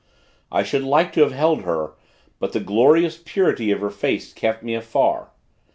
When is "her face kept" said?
3.81-4.63